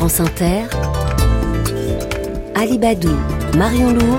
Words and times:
France 0.00 0.20
Inter, 0.20 0.62
Alibadou, 2.54 3.14
Marion 3.58 3.92
Lourd, 3.92 4.18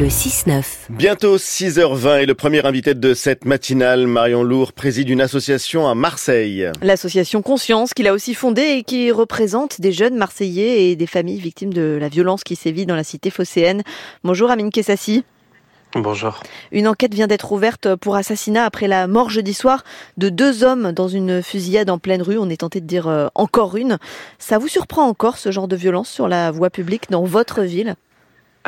le 0.00 0.08
6-9. 0.08 0.64
Bientôt 0.90 1.36
6h20 1.36 2.22
et 2.22 2.26
le 2.26 2.34
premier 2.34 2.66
invité 2.66 2.94
de 2.94 3.14
cette 3.14 3.44
matinale, 3.44 4.08
Marion 4.08 4.42
Lourd, 4.42 4.72
préside 4.72 5.10
une 5.10 5.20
association 5.20 5.86
à 5.86 5.94
Marseille. 5.94 6.68
L'association 6.82 7.40
Conscience 7.40 7.94
qu'il 7.94 8.08
a 8.08 8.12
aussi 8.12 8.34
fondée 8.34 8.78
et 8.78 8.82
qui 8.82 9.12
représente 9.12 9.80
des 9.80 9.92
jeunes 9.92 10.16
Marseillais 10.16 10.90
et 10.90 10.96
des 10.96 11.06
familles 11.06 11.38
victimes 11.38 11.72
de 11.72 11.98
la 12.00 12.08
violence 12.08 12.42
qui 12.42 12.56
sévit 12.56 12.84
dans 12.84 12.96
la 12.96 13.04
cité 13.04 13.30
phocéenne. 13.30 13.84
Bonjour 14.24 14.50
Amine 14.50 14.70
Kessassi. 14.70 15.22
Bonjour. 15.94 16.40
Une 16.70 16.86
enquête 16.86 17.14
vient 17.14 17.26
d'être 17.26 17.50
ouverte 17.50 17.94
pour 17.96 18.16
assassinat 18.16 18.64
après 18.64 18.88
la 18.88 19.06
mort 19.06 19.30
jeudi 19.30 19.54
soir 19.54 19.84
de 20.18 20.28
deux 20.28 20.62
hommes 20.62 20.92
dans 20.92 21.08
une 21.08 21.42
fusillade 21.42 21.88
en 21.88 21.98
pleine 21.98 22.20
rue. 22.20 22.36
On 22.38 22.50
est 22.50 22.60
tenté 22.60 22.80
de 22.82 22.86
dire 22.86 23.08
euh, 23.08 23.28
encore 23.34 23.76
une. 23.76 23.98
Ça 24.38 24.58
vous 24.58 24.68
surprend 24.68 25.06
encore 25.06 25.38
ce 25.38 25.50
genre 25.50 25.66
de 25.66 25.76
violence 25.76 26.10
sur 26.10 26.28
la 26.28 26.50
voie 26.50 26.68
publique 26.68 27.10
dans 27.10 27.24
votre 27.24 27.62
ville? 27.62 27.96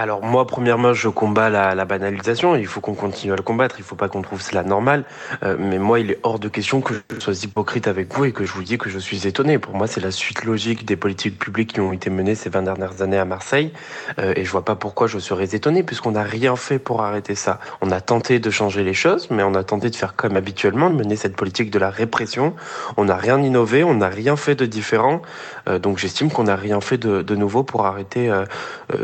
Alors 0.00 0.22
moi, 0.22 0.46
premièrement, 0.46 0.94
je 0.94 1.10
combats 1.10 1.50
la, 1.50 1.84
banalisation. 1.84 2.56
Il 2.56 2.66
faut 2.66 2.80
qu'on 2.80 2.94
continue 2.94 3.34
à 3.34 3.36
le 3.36 3.42
combattre. 3.42 3.76
Il 3.78 3.82
ne 3.82 3.86
faut 3.86 3.96
pas 3.96 4.08
qu'on 4.08 4.22
trouve 4.22 4.40
cela 4.40 4.62
normal. 4.62 5.04
Euh, 5.42 5.56
mais 5.58 5.78
moi, 5.78 6.00
il 6.00 6.12
est 6.12 6.18
hors 6.22 6.38
de 6.38 6.48
question 6.48 6.80
que 6.80 6.94
je 7.12 7.20
sois 7.20 7.44
hypocrite 7.44 7.86
avec 7.86 8.14
vous 8.14 8.24
et 8.24 8.32
que 8.32 8.46
je 8.46 8.52
vous 8.54 8.62
dis 8.62 8.78
que 8.78 8.88
je 8.88 8.98
suis 8.98 9.26
étonné. 9.26 9.58
Pour 9.58 9.74
moi, 9.74 9.86
c'est 9.86 10.00
la 10.00 10.10
suite 10.10 10.44
logique 10.44 10.86
des 10.86 10.96
politiques 10.96 11.38
publiques 11.38 11.74
qui 11.74 11.80
ont 11.80 11.92
été 11.92 12.08
menées 12.08 12.34
ces 12.34 12.48
20 12.48 12.62
dernières 12.62 13.02
années 13.02 13.18
à 13.18 13.26
Marseille. 13.26 13.74
Euh, 14.18 14.32
et 14.36 14.46
je 14.46 14.50
vois 14.50 14.64
pas 14.64 14.74
pourquoi 14.74 15.06
je 15.06 15.18
serais 15.18 15.54
étonné 15.54 15.82
puisqu'on 15.82 16.12
n'a 16.12 16.22
rien 16.22 16.56
fait 16.56 16.78
pour 16.78 17.02
arrêter 17.02 17.34
ça. 17.34 17.60
On 17.82 17.90
a 17.90 18.00
tenté 18.00 18.38
de 18.38 18.48
changer 18.48 18.82
les 18.84 18.94
choses, 18.94 19.28
mais 19.30 19.42
on 19.42 19.54
a 19.54 19.64
tenté 19.64 19.90
de 19.90 19.96
faire 19.96 20.16
comme 20.16 20.34
habituellement, 20.34 20.88
de 20.88 20.96
mener 20.96 21.16
cette 21.16 21.36
politique 21.36 21.70
de 21.70 21.78
la 21.78 21.90
répression. 21.90 22.54
On 22.96 23.04
n'a 23.04 23.16
rien 23.16 23.38
innové, 23.42 23.84
on 23.84 23.96
n'a 23.96 24.08
rien 24.08 24.36
fait 24.36 24.54
de 24.54 24.64
différent. 24.64 25.20
Euh, 25.68 25.78
donc 25.78 25.98
j'estime 25.98 26.30
qu'on 26.30 26.44
n'a 26.44 26.56
rien 26.56 26.80
fait 26.80 26.96
de, 26.96 27.20
de, 27.20 27.36
nouveau 27.36 27.64
pour 27.64 27.84
arrêter 27.84 28.30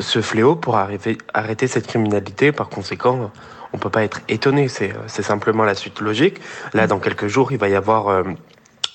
ce 0.00 0.20
fléau, 0.20 0.56
pour 0.56 0.76
arrêter 0.76 0.85
cette 1.66 1.86
criminalité. 1.86 2.52
Par 2.52 2.68
conséquent, 2.68 3.30
on 3.72 3.78
peut 3.78 3.90
pas 3.90 4.02
être 4.04 4.20
étonné. 4.28 4.68
C'est 4.68 5.22
simplement 5.22 5.64
la 5.64 5.74
suite 5.74 6.00
logique. 6.00 6.40
Là, 6.74 6.86
dans 6.86 6.98
quelques 6.98 7.26
jours, 7.26 7.52
il 7.52 7.58
va 7.58 7.68
y 7.68 7.74
avoir 7.74 8.08
euh, 8.08 8.22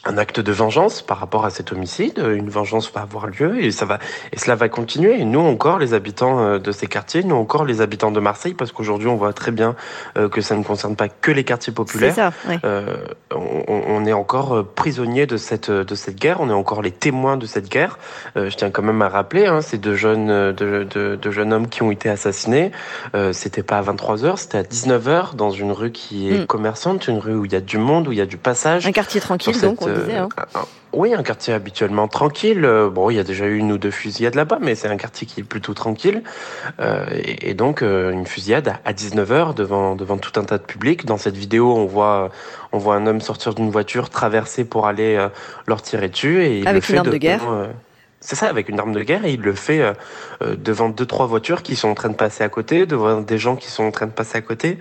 un 0.05 0.17
acte 0.17 0.39
de 0.39 0.51
vengeance 0.51 1.01
par 1.01 1.19
rapport 1.19 1.45
à 1.45 1.49
cet 1.49 1.71
homicide. 1.71 2.17
Une 2.19 2.49
vengeance 2.49 2.91
va 2.91 3.01
avoir 3.01 3.27
lieu 3.27 3.63
et 3.63 3.71
ça 3.71 3.85
va 3.85 3.99
et 4.31 4.39
cela 4.39 4.55
va 4.55 4.69
continuer. 4.69 5.19
Et 5.19 5.25
nous 5.25 5.39
encore, 5.39 5.79
les 5.79 5.93
habitants 5.93 6.39
euh, 6.39 6.59
de 6.59 6.71
ces 6.71 6.87
quartiers, 6.87 7.23
nous 7.23 7.35
encore 7.35 7.65
les 7.65 7.81
habitants 7.81 8.11
de 8.11 8.19
Marseille, 8.19 8.53
parce 8.53 8.71
qu'aujourd'hui 8.71 9.07
on 9.07 9.15
voit 9.15 9.33
très 9.33 9.51
bien 9.51 9.75
euh, 10.17 10.29
que 10.29 10.41
ça 10.41 10.55
ne 10.55 10.63
concerne 10.63 10.95
pas 10.95 11.09
que 11.09 11.31
les 11.31 11.43
quartiers 11.43 11.73
populaires. 11.73 12.15
Ça, 12.15 12.31
euh, 12.63 12.97
on, 13.31 13.83
on, 13.87 14.05
est 14.05 14.13
encore 14.13 14.65
prisonniers 14.75 15.25
de 15.25 15.37
cette 15.37 15.69
de 15.69 15.95
cette 15.95 16.15
guerre. 16.15 16.41
On 16.41 16.49
est 16.49 16.53
encore 16.53 16.81
les 16.81 16.91
témoins 16.91 17.37
de 17.37 17.45
cette 17.45 17.69
guerre. 17.69 17.97
Euh, 18.37 18.49
je 18.49 18.57
tiens 18.57 18.69
quand 18.69 18.81
même 18.81 19.01
à 19.01 19.09
rappeler 19.09 19.45
hein, 19.45 19.61
ces 19.61 19.77
deux 19.77 19.95
jeunes 19.95 20.27
de, 20.27 20.83
de, 20.83 21.15
de, 21.15 21.31
jeunes 21.31 21.53
hommes 21.53 21.67
qui 21.67 21.83
ont 21.83 21.91
été 21.91 22.09
assassinés. 22.09 22.71
Euh, 23.15 23.33
c'était 23.33 23.63
pas 23.63 23.77
à 23.77 23.81
23 23.81 24.17
h 24.23 24.37
c'était 24.37 24.57
à 24.57 24.63
19 24.63 25.07
h 25.07 25.35
dans 25.35 25.51
une 25.51 25.71
rue 25.71 25.91
qui 25.91 26.29
est 26.29 26.39
mm. 26.39 26.45
commerçante, 26.45 27.07
une 27.07 27.19
rue 27.19 27.35
où 27.35 27.45
il 27.45 27.51
y 27.51 27.55
a 27.55 27.61
du 27.61 27.77
monde, 27.77 28.07
où 28.07 28.11
il 28.11 28.17
y 28.17 28.21
a 28.21 28.25
du 28.25 28.37
passage. 28.37 28.87
Un 28.87 28.91
quartier 28.91 29.21
tranquille 29.21 29.59
donc. 29.59 29.81
Hein. 29.91 30.29
Euh, 30.39 30.59
oui, 30.93 31.13
un 31.13 31.23
quartier 31.23 31.53
habituellement 31.53 32.07
tranquille. 32.07 32.65
Euh, 32.65 32.89
bon, 32.89 33.09
il 33.09 33.15
y 33.15 33.19
a 33.19 33.23
déjà 33.23 33.45
eu 33.45 33.57
une 33.57 33.71
ou 33.71 33.77
deux 33.77 33.91
fusillades 33.91 34.35
là-bas, 34.35 34.59
mais 34.61 34.75
c'est 34.75 34.87
un 34.87 34.97
quartier 34.97 35.27
qui 35.27 35.41
est 35.41 35.43
plutôt 35.43 35.73
tranquille. 35.73 36.23
Euh, 36.79 37.05
et, 37.13 37.53
donc, 37.53 37.81
une 37.81 38.25
fusillade 38.25 38.75
à 38.85 38.93
19h 38.93 39.53
devant, 39.53 39.95
devant 39.95 40.17
tout 40.17 40.39
un 40.39 40.43
tas 40.43 40.57
de 40.57 40.63
public. 40.63 41.05
Dans 41.05 41.17
cette 41.17 41.37
vidéo, 41.37 41.75
on 41.75 41.85
voit, 41.85 42.29
on 42.71 42.77
voit 42.77 42.95
un 42.95 43.07
homme 43.07 43.21
sortir 43.21 43.53
d'une 43.53 43.69
voiture, 43.69 44.09
traverser 44.09 44.65
pour 44.65 44.87
aller 44.87 45.27
leur 45.67 45.81
tirer 45.81 46.09
dessus. 46.09 46.43
Et 46.43 46.65
Avec 46.65 46.89
une 46.89 46.97
arme 46.97 47.09
de, 47.09 47.17
guerre 47.17 47.41
c'est 48.21 48.35
ça, 48.35 48.47
avec 48.47 48.69
une 48.69 48.79
arme 48.79 48.93
de 48.93 49.01
guerre, 49.01 49.25
et 49.25 49.33
il 49.33 49.41
le 49.41 49.53
fait 49.53 49.81
euh, 49.81 49.93
euh, 50.43 50.55
devant 50.55 50.89
deux, 50.89 51.07
trois 51.07 51.25
voitures 51.25 51.63
qui 51.63 51.75
sont 51.75 51.89
en 51.89 51.95
train 51.95 52.09
de 52.09 52.15
passer 52.15 52.43
à 52.43 52.49
côté, 52.49 52.85
devant 52.85 53.19
des 53.19 53.39
gens 53.39 53.55
qui 53.55 53.69
sont 53.69 53.83
en 53.83 53.91
train 53.91 54.05
de 54.05 54.11
passer 54.11 54.37
à 54.37 54.41
côté. 54.41 54.77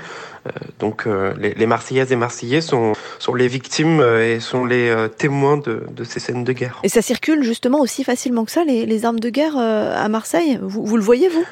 Euh, 0.47 0.51
donc 0.79 1.07
les, 1.39 1.55
les, 1.55 1.67
Marseillaises 1.67 2.13
et 2.13 2.17
Marseillais 2.17 2.61
sont, 2.61 2.93
sont 3.19 3.35
les 3.35 3.49
victimes 3.49 4.01
et 4.01 4.41
sont 4.41 4.65
les 4.65 4.95
témoins 5.19 5.59
de, 5.59 5.85
de, 5.91 6.05
ces 6.05 6.21
scènes 6.21 6.45
de 6.45 6.53
guerre. 6.53 6.81
Et 6.83 6.89
ça 6.89 7.03
circule 7.03 7.43
justement 7.43 7.81
aussi 7.81 8.05
facilement 8.05 8.45
que 8.45 8.51
ça, 8.51 8.65
les, 8.65 8.87
les 8.87 9.05
armes 9.05 9.21
de 9.21 9.31
guerre 9.31 9.57
à 9.57 10.09
Marseille? 10.09 10.59
Vous, 10.63 10.85
vous 10.85 10.97
le 10.97 11.03
voyez, 11.03 11.29
vous? 11.29 11.45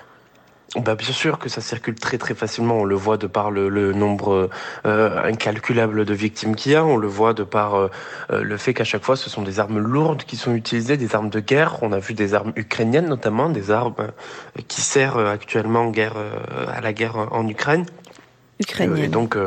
Bah 0.77 0.95
bien 0.97 1.13
sûr 1.13 1.39
que 1.39 1.49
ça 1.49 1.63
circule 1.63 1.95
très 1.95 2.19
très 2.19 2.35
facilement. 2.35 2.81
On 2.81 2.85
le 2.85 2.95
voit 2.95 3.17
de 3.17 3.27
par 3.27 3.51
le, 3.51 3.71
le 3.71 3.95
nombre 3.95 4.51
euh, 4.85 5.23
incalculable 5.25 6.05
de 6.05 6.15
victimes 6.15 6.55
qu'il 6.55 6.73
y 6.73 6.75
a. 6.75 6.85
On 6.85 6.99
le 6.99 7.09
voit 7.09 7.33
de 7.33 7.43
par 7.43 7.75
euh, 7.75 7.91
euh, 8.31 8.43
le 8.43 8.57
fait 8.59 8.75
qu'à 8.75 8.85
chaque 8.85 9.03
fois 9.03 9.17
ce 9.17 9.31
sont 9.31 9.41
des 9.41 9.61
armes 9.61 9.79
lourdes 9.79 10.25
qui 10.25 10.37
sont 10.37 10.55
utilisées, 10.55 10.99
des 10.99 11.15
armes 11.15 11.31
de 11.31 11.41
guerre. 11.41 11.83
On 11.83 11.93
a 11.93 11.99
vu 11.99 12.13
des 12.13 12.35
armes 12.35 12.53
ukrainiennes 12.55 13.09
notamment, 13.09 13.49
des 13.49 13.71
armes 13.71 13.95
qui 14.69 14.83
servent 14.83 15.27
actuellement 15.27 15.81
en 15.81 15.91
guerre 15.91 16.17
à 16.69 16.83
la 16.83 16.93
guerre 16.93 17.17
en 17.33 17.49
Ukraine. 17.49 17.87
Ukrainienne. 18.61 19.05
et 19.05 19.09
donc 19.09 19.39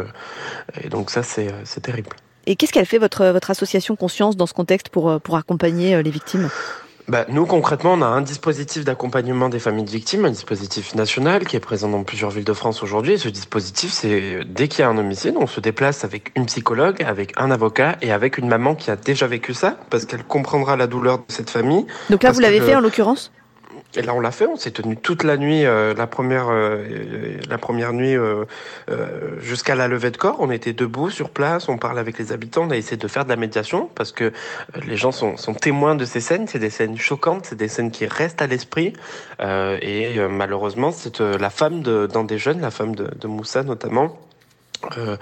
et 0.82 0.90
donc 0.90 1.12
ça 1.12 1.22
c'est 1.22 1.53
c'est 1.66 1.82
terrible. 1.82 2.09
Et 2.48 2.56
qu'est-ce 2.56 2.74
qu'elle 2.74 2.88
fait 2.88 2.98
votre 2.98 3.28
votre 3.28 3.52
association 3.52 3.96
Conscience 3.96 4.38
dans 4.38 4.48
ce 4.48 4.53
contexte 4.53 4.90
pour 4.90 5.22
pour 5.22 5.36
accompagner 5.36 6.02
les 6.02 6.09
victimes? 6.09 6.50
Bah, 7.12 7.26
nous, 7.28 7.46
concrètement, 7.46 7.92
on 7.92 8.02
a 8.02 8.06
un 8.06 8.22
dispositif 8.22 8.86
d'accompagnement 8.86 9.50
des 9.50 9.60
familles 9.60 9.84
de 9.84 9.90
victimes, 9.92 10.24
un 10.24 10.32
dispositif 10.32 10.96
national 10.96 11.46
qui 11.46 11.58
est 11.58 11.60
présent 11.60 11.90
dans 11.90 12.04
plusieurs 12.04 12.32
villes 12.32 12.46
de 12.46 12.54
France 12.54 12.84
aujourd'hui. 12.84 13.14
Et 13.14 13.18
ce 13.18 13.28
dispositif, 13.28 13.92
c'est 13.92 14.46
dès 14.46 14.70
qu'il 14.70 14.80
y 14.80 14.84
a 14.84 14.88
un 14.88 14.98
homicide, 14.98 15.36
on 15.38 15.46
se 15.46 15.60
déplace 15.60 16.06
avec 16.06 16.32
une 16.38 16.46
psychologue, 16.46 17.04
avec 17.04 17.34
un 17.36 17.52
avocat 17.52 17.98
et 18.02 18.14
avec 18.14 18.38
une 18.38 18.48
maman 18.48 18.76
qui 18.76 18.92
a 18.92 18.96
déjà 18.96 19.28
vécu 19.28 19.54
ça, 19.54 19.76
parce 19.90 20.06
qu'elle 20.06 20.24
comprendra 20.24 20.78
la 20.78 20.88
douleur 20.88 21.18
de 21.18 21.24
cette 21.28 21.50
famille. 21.50 21.86
Donc 22.10 22.24
là, 22.24 22.32
vous 22.32 22.40
l'avez 22.40 22.62
fait 22.62 22.76
en 22.76 22.80
l'occurrence? 22.80 23.34
Et 23.96 24.02
là, 24.02 24.13
on 24.13 24.19
l'a 24.19 24.31
fait. 24.31 24.46
On 24.47 24.56
s'est 24.56 24.72
tenu 24.72 24.96
toute 24.96 25.24
la 25.24 25.38
nuit, 25.38 25.66
euh, 25.66 25.94
la 25.94 26.07
première, 26.07 26.47
euh, 26.50 27.38
la 27.50 27.57
première 27.57 27.91
nuit 27.94 28.16
euh, 28.16 28.46
euh, 28.90 29.40
jusqu'à 29.41 29.75
la 29.75 29.88
levée 29.88 30.12
de 30.12 30.18
corps. 30.18 30.38
On 30.40 30.50
était 30.50 30.74
debout 30.74 31.09
sur 31.09 31.29
place. 31.29 31.68
On 31.68 31.78
parle 31.78 32.00
avec 32.00 32.18
les 32.18 32.31
habitants. 32.31 32.63
On 32.68 32.72
a 32.72 32.78
essayé 32.78 32.97
de 32.97 33.07
faire 33.07 33.25
de 33.25 33.29
la 33.29 33.35
médiation 33.35 33.90
parce 33.94 34.12
que 34.12 34.31
les 34.85 34.96
gens 34.96 35.12
sont, 35.12 35.35
témoins 35.53 35.96
de 35.96 36.06
ces 36.06 36.22
scènes. 36.22 36.47
C'est 36.47 36.59
des 36.59 36.69
scènes 36.69 36.97
choquantes. 36.97 37.46
C'est 37.46 37.57
des 37.57 37.68
scènes 37.68 37.91
qui 37.91 38.06
restent 38.06 38.41
à 38.41 38.47
l'esprit. 38.47 38.94
et 39.40 40.16
malheureusement, 40.29 40.91
c'est 40.91 41.19
la 41.19 41.50
femme 41.50 41.81
d'un 41.81 42.23
des 42.23 42.38
jeunes, 42.38 42.62
la 42.62 42.72
femme 42.72 42.96
de, 42.96 43.09
de 43.19 43.28
Moussa 43.28 43.63
notamment 43.63 44.18
euh, 44.97 45.18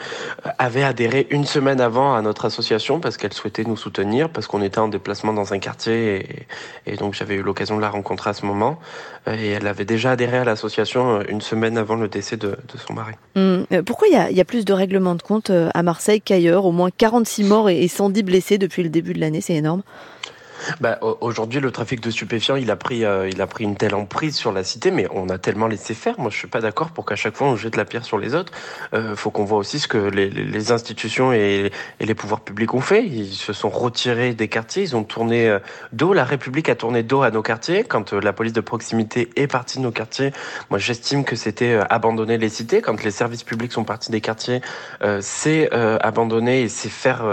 avait 0.58 0.84
adhéré 0.84 1.28
une 1.30 1.46
semaine 1.46 1.82
avant 1.82 2.14
à 2.14 2.22
notre 2.22 2.46
association 2.46 3.00
parce 3.00 3.18
qu'elle 3.18 3.34
souhaitait 3.34 3.64
nous 3.64 3.78
soutenir, 3.78 4.30
parce 4.30 4.48
qu'on 4.48 4.62
était 4.62 4.80
en 4.80 4.88
déplacement 4.88 5.34
dans 5.34 5.54
un 5.54 5.60
quartier 5.60 6.48
et, 6.86 6.96
donc 6.98 7.14
j'avais 7.14 7.36
eu 7.36 7.42
l'occasion 7.42 7.76
de 7.76 7.82
la 7.82 7.90
rencontrer 7.90 8.30
à 8.30 8.34
ce 8.34 8.46
moment. 8.46 8.80
Euh, 9.28 9.36
et 9.36 9.50
elle 9.50 9.68
avait 9.68 9.86
déjà 9.86 10.12
adhéré 10.12 10.38
à 10.38 10.44
l'association 10.44 11.20
euh, 11.20 11.24
une 11.30 11.42
semaine 11.42 11.78
avant 11.78 11.96
le 11.96 12.08
décès 12.08 12.38
de, 12.38 12.50
de 12.50 12.78
son 12.78 12.94
mari. 12.94 13.14
Hum, 13.36 13.66
pourquoi 13.86 14.08
il 14.08 14.14
y 14.14 14.18
a, 14.18 14.32
y 14.32 14.42
a, 14.42 14.46
plus 14.46 14.66
de 14.66 14.74
règlements 14.74 15.16
de 15.16 15.22
compte 15.22 15.52
à 15.52 15.84
Marseille 15.84 16.22
qu'ailleurs? 16.22 16.66
Au 16.66 16.72
moins 16.72 16.90
46 16.96 17.44
morts 17.44 17.70
et 17.70 17.88
110 17.88 18.24
blessés 18.24 18.58
depuis 18.58 18.84
le 18.84 18.90
début 18.90 19.14
de 19.14 19.20
l'année, 19.20 19.42
c'est 19.42 19.56
énorme. 19.56 19.84
Bah, 20.82 21.00
aujourd'hui, 21.22 21.60
le 21.60 21.72
trafic 21.72 22.02
de 22.02 22.12
stupéfiants, 22.12 22.56
il 22.56 22.72
a 22.72 22.76
pris, 22.76 23.06
euh, 23.06 23.30
il 23.30 23.42
a 23.42 23.48
pris 23.48 23.64
une 23.64 23.76
telle 23.76 23.96
emprise 23.96 24.36
sur 24.36 24.52
la 24.52 24.64
cité, 24.64 24.92
mais 24.92 25.08
on 25.12 25.30
a 25.30 25.38
tellement 25.38 25.68
laissé 25.68 25.94
faire. 25.94 26.20
Moi, 26.20 26.30
je 26.30 26.38
suis 26.38 26.48
pas 26.48 26.62
d'accord 26.62 26.92
pour 26.92 27.06
qu'à 27.06 27.16
chaque 27.16 27.36
fois 27.36 27.48
on 27.48 27.56
jette 27.56 27.76
la 27.76 27.86
pierre 27.86 28.06
sur 28.06 28.18
les 28.18 28.36
autres. 28.36 28.52
Euh, 28.94 29.16
faut 29.16 29.32
qu'on 29.32 29.46
voit 29.46 29.58
aussi 29.58 29.80
ce 29.80 29.88
que 29.88 29.98
les, 29.98 30.30
les 30.30 30.72
institutions 30.72 31.34
et, 31.34 31.72
et, 32.00 32.06
les 32.06 32.16
pouvoirs 32.16 32.42
publics 32.42 32.74
ont 32.74 32.82
fait. 32.82 33.06
Ils 33.06 33.34
se 33.34 33.54
sont 33.54 33.70
retirés 33.70 34.34
des 34.34 34.48
quartiers, 34.48 34.84
ils 34.84 34.96
ont 34.96 35.04
tourné 35.04 35.48
euh, 35.48 35.60
dos. 35.94 36.14
La 36.14 36.24
République 36.24 36.70
a 36.70 36.76
tourné 36.76 37.04
dos 37.04 37.22
à 37.22 37.32
nos 37.32 37.42
quartiers. 37.42 37.84
Quand 37.84 38.14
euh, 38.14 38.20
la 38.22 38.34
police 38.34 38.54
de 38.54 38.62
proximité 38.62 39.30
est 39.36 39.48
partie 39.48 39.78
de 39.78 39.84
nos 39.84 39.92
quartiers, 39.92 40.32
moi, 40.70 40.80
j'estime 40.80 41.24
que 41.24 41.36
c'était 41.36 41.80
abandonner 41.90 42.38
les 42.38 42.50
cités. 42.50 42.82
Quand 42.82 43.04
les 43.04 43.12
services 43.12 43.44
publics 43.44 43.72
sont 43.72 43.84
partis 43.84 44.12
des 44.12 44.22
quartiers, 44.22 44.62
c'est 45.22 45.72
abandonner 45.72 46.62
et 46.62 46.70
c'est 46.70 46.90
faire 46.90 47.24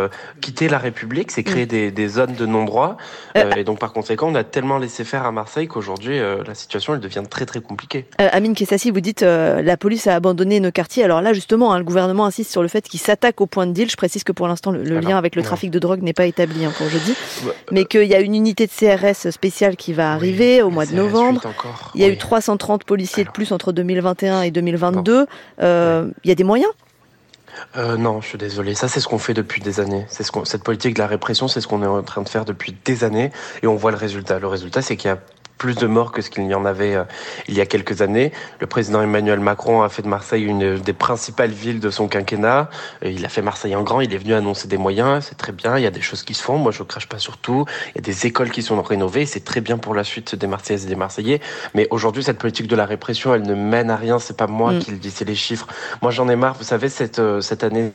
quitter 0.41 0.69
la 0.69 0.78
République, 0.78 1.31
c'est 1.31 1.42
créer 1.42 1.65
mm. 1.65 1.69
des, 1.69 1.91
des 1.91 2.09
zones 2.09 2.34
de 2.34 2.47
non-droit. 2.47 2.97
Euh, 3.36 3.51
et 3.57 3.65
donc 3.65 3.78
par 3.78 3.92
conséquent, 3.92 4.28
on 4.30 4.34
a 4.34 4.45
tellement 4.45 4.78
laissé 4.78 5.04
faire 5.04 5.24
à 5.24 5.33
Marseille 5.33 5.68
qu'aujourd'hui, 5.68 6.18
euh, 6.18 6.42
la 6.47 6.54
situation 6.54 6.95
elle 6.95 7.01
devient 7.01 7.22
très 7.28 7.47
très 7.47 7.60
compliquée. 7.60 8.07
Euh, 8.21 8.28
Amine 8.33 8.54
Kessassi, 8.54 8.91
vous 8.91 9.01
dites 9.01 9.22
la 9.22 9.77
police 9.77 10.07
a 10.07 10.15
abandonné 10.15 10.60
nos 10.60 10.71
quartiers. 10.71 11.04
Alors 11.04 11.21
là, 11.21 11.33
justement, 11.33 11.72
hein, 11.72 11.78
le 11.78 11.84
gouvernement 11.84 12.27
insiste 12.27 12.51
sur 12.51 12.63
le 12.63 12.68
fait 12.68 12.89
qu'il 12.89 13.01
s'attaque 13.01 13.41
au 13.41 13.47
point 13.47 13.66
de 13.66 13.72
deal. 13.72 13.91
Je 13.91 13.97
précise 13.97 14.24
que 14.24 14.33
pour 14.33 14.48
l'instant, 14.48 14.71
le, 14.71 14.83
lien 15.01 15.16
avec 15.16 15.36
le 15.36 15.42
trafic 15.42 15.71
de 15.71 15.78
drogue 15.78 16.03
n'est 16.03 16.13
pas 16.13 16.27
établi, 16.27 16.65
hein, 16.65 16.72
pour 16.77 16.89
jeudi, 16.89 17.15
mais 17.71 17.84
qu'il 17.84 18.04
y 18.04 18.15
a 18.15 18.21
une 18.21 18.34
unité 18.34 18.66
de 18.66 18.72
CRS 18.72 19.30
spéciale 19.30 19.77
qui 19.77 19.92
va 19.92 20.13
arriver 20.13 20.63
au 20.63 20.71
mois 20.71 20.86
de 20.86 20.95
novembre. 20.95 21.42
Il 21.95 22.01
y 22.01 22.04
a 22.04 22.09
eu 22.09 22.16
330 22.16 22.84
policiers 22.84 23.24
de 23.24 23.30
plus 23.30 23.53
entre 23.53 23.72
2021 23.72 24.42
et 24.42 24.51
2022. 24.51 25.27
Il 25.60 25.65
y 26.24 26.30
a 26.30 26.34
des 26.34 26.45
moyens 26.45 26.72
euh, 27.76 27.97
non, 27.97 28.20
je 28.20 28.28
suis 28.28 28.38
désolé. 28.38 28.74
Ça, 28.74 28.88
c'est 28.88 29.00
ce 29.00 29.08
qu'on 29.08 29.18
fait 29.18 29.34
depuis 29.34 29.60
des 29.60 29.80
années. 29.80 30.06
C'est 30.08 30.22
ce 30.22 30.32
cette 30.44 30.62
politique 30.62 30.94
de 30.94 30.98
la 30.98 31.06
répression, 31.06 31.48
c'est 31.48 31.60
ce 31.60 31.66
qu'on 31.66 31.82
est 31.82 31.86
en 31.86 32.03
train 32.03 32.22
de 32.22 32.28
faire 32.28 32.44
depuis 32.44 32.76
des 32.84 33.04
années, 33.04 33.32
et 33.62 33.66
on 33.66 33.76
voit 33.76 33.91
le 33.91 33.97
résultat. 33.97 34.38
Le 34.38 34.47
résultat, 34.47 34.82
c'est 34.82 34.97
qu'il 34.97 35.08
y 35.08 35.12
a 35.12 35.18
plus 35.58 35.74
de 35.74 35.86
morts 35.86 36.12
que 36.12 36.22
ce 36.22 36.30
qu'il 36.30 36.44
y 36.44 36.54
en 36.54 36.64
avait 36.64 36.94
euh, 36.94 37.04
il 37.48 37.54
y 37.54 37.60
a 37.60 37.66
quelques 37.66 38.03
années. 38.03 38.32
Le 38.60 38.66
président 38.66 39.03
Emmanuel 39.03 39.41
Macron 39.41 39.82
a 39.82 39.88
fait 39.88 40.03
de 40.03 40.08
Marseille 40.08 40.44
une 40.44 40.78
des 40.78 40.92
principales 40.92 41.50
villes 41.50 41.80
de 41.80 41.91
son 41.91 42.08
quinquennat. 42.08 42.68
Il 43.03 43.24
a 43.24 43.28
fait 43.28 43.42
Marseille 43.42 43.74
en 43.74 43.82
grand, 43.82 44.00
il 44.00 44.12
est 44.12 44.18
venu 44.18 44.34
annoncer 44.34 44.68
des 44.68 44.78
moyens, 44.78 45.26
c'est 45.28 45.36
très 45.36 45.53
bien, 45.53 45.78
il 45.78 45.82
y 45.82 45.86
a 45.86 45.91
des 45.91 46.00
choses 46.00 46.22
qui 46.22 46.34
se 46.34 46.42
font, 46.42 46.58
moi 46.58 46.72
je 46.72 46.82
crache 46.82 47.08
pas 47.08 47.18
sur 47.18 47.38
tout, 47.38 47.64
il 47.94 47.97
y 47.97 47.98
a 47.98 48.03
des 48.03 48.26
écoles 48.26 48.50
qui 48.50 48.62
sont 48.62 48.80
rénovées, 48.82 49.26
c'est 49.26 49.44
très 49.44 49.60
bien 49.60 49.78
pour 49.78 49.94
la 49.94 50.04
suite 50.04 50.34
des 50.34 50.47
Marseillaises 50.47 50.86
et 50.86 50.88
des 50.88 50.97
Marseillais, 50.97 51.41
mais 51.74 51.86
aujourd'hui 51.91 52.22
cette 52.22 52.38
politique 52.38 52.68
de 52.68 52.76
la 52.76 52.86
répression, 52.86 53.34
elle 53.34 53.42
ne 53.42 53.54
mène 53.54 53.91
à 53.91 53.97
rien, 53.97 54.18
c'est 54.18 54.36
pas 54.36 54.47
moi 54.47 54.72
mm. 54.72 54.78
qui 54.80 54.91
le 54.91 54.98
dis, 54.98 55.10
c'est 55.10 55.24
les 55.24 55.34
chiffres. 55.34 55.66
Moi 56.03 56.10
j'en 56.10 56.28
ai 56.28 56.36
marre, 56.36 56.54
vous 56.54 56.64
savez, 56.64 56.88
cette, 56.88 57.18
euh, 57.18 57.41
cette 57.41 57.64
année... 57.64 57.92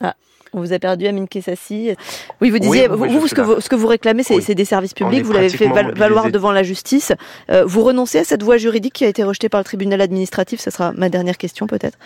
Ah. 0.00 0.14
On 0.54 0.60
vous 0.60 0.72
a 0.72 0.78
perdu, 0.78 1.06
Amine 1.06 1.26
Kessassi. 1.26 1.94
Oui, 2.40 2.50
vous 2.50 2.60
disiez, 2.60 2.86
vous, 2.86 3.26
ce, 3.26 3.34
que 3.34 3.40
vous, 3.40 3.60
ce 3.60 3.68
que 3.68 3.74
vous 3.74 3.88
réclamez, 3.88 4.22
c'est 4.22 4.54
des 4.54 4.64
services 4.64 4.94
publics. 4.94 5.24
Vous 5.24 5.32
l'avez 5.32 5.48
fait 5.48 5.68
valoir 5.68 6.30
devant 6.30 6.52
la 6.52 6.62
justice. 6.62 7.12
Euh, 7.50 7.64
vous 7.66 7.82
renoncez 7.82 8.18
à 8.18 8.24
cette 8.24 8.42
voie 8.42 8.56
juridique 8.56 8.94
qui 8.94 9.04
a 9.04 9.08
été 9.08 9.24
rejetée 9.24 9.48
par 9.48 9.60
le 9.60 9.64
tribunal 9.64 10.00
administratif 10.00 10.60
Ce 10.60 10.70
sera 10.70 10.92
ma 10.92 11.08
dernière 11.08 11.36
question, 11.36 11.66
peut-être? 11.66 11.98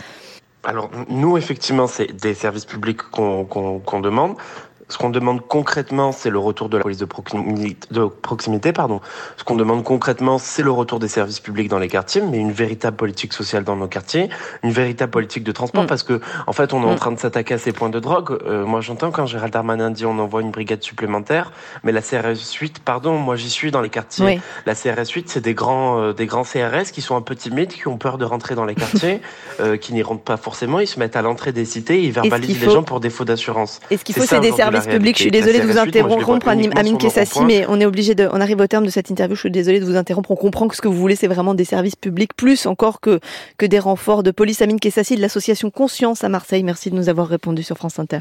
Alors, 0.65 0.91
nous, 1.09 1.37
effectivement, 1.37 1.87
c'est 1.87 2.13
des 2.13 2.35
services 2.35 2.65
publics 2.65 3.03
qu'on 3.11 4.01
demande. 4.01 4.37
Ce 4.89 4.99
qu'on 4.99 5.11
demande 5.11 5.47
concrètement, 5.47 6.13
c'est 6.13 6.31
le 6.31 6.39
retour 6.39 6.69
de 6.69 6.77
la 6.77 6.83
police 6.83 6.99
de 6.99 7.05
proximité. 7.05 7.77
De 7.91 8.07
proximité 8.07 8.73
pardon. 8.73 9.01
Ce 9.37 9.45
qu'on 9.45 9.57
demande 9.57 9.85
concrètement, 9.85 10.39
c'est 10.39 10.63
le 10.63 10.71
retour 10.71 10.99
des 10.99 11.09
services 11.09 11.41
publics 11.41 11.69
dans 11.69 11.79
les 11.79 11.89
quartiers, 11.89 12.23
mais 12.23 12.39
une 12.39 12.53
véritable 12.53 12.97
politique 12.97 13.33
sociale 13.33 13.65
dans 13.65 13.77
nos 13.77 13.89
quartiers, 13.89 14.29
une 14.63 14.73
véritable 14.73 15.11
politique 15.11 15.45
de 15.45 15.53
transport, 15.53 15.85
mm. 15.85 15.89
parce 15.89 16.03
que 16.03 16.21
en 16.47 16.53
fait, 16.53 16.73
on 16.73 16.83
est 16.83 16.87
en 16.87 16.93
mm. 16.93 16.97
train 16.97 17.13
de 17.13 17.19
s'attaquer 17.19 17.55
à 17.55 17.59
ces 17.59 17.73
points 17.73 17.91
de 17.91 18.01
drogue. 18.01 18.39
Euh, 18.47 18.65
moi, 18.65 18.81
j'entends 18.81 19.11
quand 19.11 19.27
Gérald 19.27 19.53
Darmanin 19.53 19.91
dit 19.91 20.07
on 20.07 20.19
envoie 20.19 20.41
une 20.41 20.51
brigade 20.51 20.83
supplémentaire, 20.83 21.53
mais 21.85 21.93
la 21.93 22.01
CRS 22.01 22.53
8, 22.59 22.81
pardon, 22.81 23.19
moi 23.19 23.37
j'y 23.37 23.51
suis 23.51 23.71
dans 23.71 23.81
les 23.81 23.91
quartiers. 23.91 24.41
La 24.67 24.75
CRS 24.75 25.11
8, 25.11 25.29
c'est 25.29 25.41
des 25.41 25.55
grands, 25.55 26.01
euh, 26.01 26.13
des 26.13 26.27
grands 26.27 26.45
CRS 26.45 26.91
qui 26.93 27.03
sont 27.03 27.17
un 27.17 27.23
peu 27.23 27.35
timides, 27.35 27.73
qui 27.73 27.89
ont 27.89 27.99
peur 27.99 28.19
de 28.19 28.25
rentrer 28.25 28.55
dans 28.55 28.65
les 28.65 28.75
quartiers, 28.83 29.21
euh, 29.61 29.77
qui 29.77 29.93
n'y 29.93 30.03
rentrent 30.03 30.23
pas 30.23 30.37
forcément. 30.37 30.81
Ils 30.81 30.87
se 30.87 30.99
mettent 30.99 31.17
à 31.17 31.23
l'entrée 31.23 31.53
des 31.53 31.65
cités, 31.65 32.03
ils 32.03 32.13
verbalisent 32.13 32.61
les 32.61 32.71
gens 32.71 32.83
pour 32.83 33.01
défaut 33.01 33.25
d'assurance. 33.25 33.81
Est-ce 33.91 34.05
qu'il 34.05 34.15
faut, 34.15 34.25
c'est 34.25 34.41
des 34.41 34.53
services 34.53 34.78
public. 34.87 35.17
Je 35.17 35.23
suis 35.23 35.31
désolée 35.31 35.61
de 35.61 35.67
vous 35.67 35.79
interrompre, 35.79 36.49
Amine 36.49 36.99
Kessassi, 36.99 37.45
mais 37.45 37.65
on 37.69 37.81
est 37.81 37.87
obligé 37.87 38.15
de, 38.15 38.29
on 38.33 38.41
arrive 38.41 38.61
au 38.61 38.67
terme 38.67 38.85
de 38.85 38.91
cette 38.91 39.11
interview. 39.11 39.35
Je 39.35 39.41
suis 39.41 39.51
désolée 39.51 39.81
de 39.81 39.85
vous 39.85 39.97
interrompre. 39.97 40.31
On 40.31 40.37
comprend 40.37 40.69
que 40.69 40.77
ce 40.77 40.81
que 40.81 40.89
vous 40.89 40.97
voulez, 40.97 41.17
c'est 41.17 41.27
vraiment 41.27 41.55
des 41.55 41.65
services 41.65 41.97
publics, 41.97 42.35
plus 42.35 42.67
encore 42.67 43.01
que, 43.01 43.21
que 43.57 43.67
des 43.67 43.79
renforts 43.79 44.23
de 44.23 44.31
police. 44.31 44.63
Amine 44.63 44.81
Kessassi 44.81 45.17
de 45.17 45.21
l'association 45.21 45.71
Conscience 45.71 46.25
à 46.25 46.29
Marseille. 46.29 46.63
Merci 46.63 46.91
de 46.91 46.97
nous 46.97 47.09
avoir 47.09 47.29
répondu 47.29 47.63
sur 47.63 47.77
France 47.77 47.99
Inter. 47.99 48.21